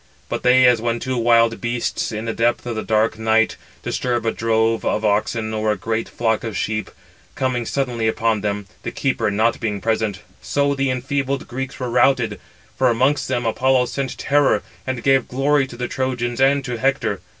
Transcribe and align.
But 0.29 0.41
they, 0.41 0.65
as 0.65 0.81
when 0.81 0.99
two 0.99 1.15
wild 1.15 1.61
beasts, 1.61 2.11
in 2.11 2.25
the 2.25 2.33
depth 2.33 2.65
of 2.65 2.75
the 2.75 2.81
dark 2.81 3.19
night, 3.19 3.51
495 3.83 3.83
disturb 3.83 4.25
a 4.25 4.31
drove 4.31 4.83
of 4.83 5.05
oxen 5.05 5.53
or 5.53 5.71
a 5.71 5.75
great 5.77 6.09
flock 6.09 6.43
of 6.43 6.57
sheep, 6.57 6.89
coming 7.35 7.67
suddenly 7.67 8.07
upon 8.07 8.41
them, 8.41 8.65
the 8.81 8.89
keeper 8.89 9.29
not 9.29 9.59
being 9.59 9.79
present—so 9.79 10.73
the 10.73 10.89
enfeebled 10.89 11.47
Greeks 11.47 11.79
were 11.79 11.91
routed; 11.91 12.39
for 12.75 12.89
amongst 12.89 13.27
them 13.27 13.45
Apollo 13.45 13.85
sent 13.85 14.17
terror, 14.17 14.63
and 14.87 15.03
gave 15.03 15.27
glory 15.27 15.67
to 15.67 15.77
the 15.77 15.87
Trojans 15.87 16.41
and 16.41 16.65
to 16.65 16.79
Hector. 16.79 17.21